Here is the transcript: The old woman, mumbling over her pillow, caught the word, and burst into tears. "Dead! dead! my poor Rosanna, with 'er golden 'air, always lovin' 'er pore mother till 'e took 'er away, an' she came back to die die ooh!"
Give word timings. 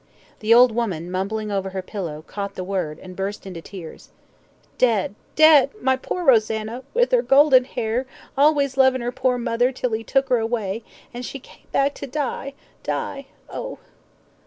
The 0.39 0.51
old 0.51 0.71
woman, 0.71 1.11
mumbling 1.11 1.51
over 1.51 1.69
her 1.69 1.83
pillow, 1.83 2.23
caught 2.25 2.55
the 2.55 2.63
word, 2.63 2.97
and 2.97 3.15
burst 3.15 3.45
into 3.45 3.61
tears. 3.61 4.09
"Dead! 4.79 5.13
dead! 5.35 5.69
my 5.79 5.95
poor 5.95 6.23
Rosanna, 6.23 6.81
with 6.95 7.13
'er 7.13 7.21
golden 7.21 7.67
'air, 7.75 8.07
always 8.35 8.77
lovin' 8.77 9.03
'er 9.03 9.11
pore 9.11 9.37
mother 9.37 9.71
till 9.71 9.95
'e 9.95 10.03
took 10.03 10.31
'er 10.31 10.39
away, 10.39 10.81
an' 11.13 11.21
she 11.21 11.37
came 11.37 11.67
back 11.71 11.93
to 11.93 12.07
die 12.07 12.55
die 12.81 13.27
ooh!" 13.55 13.77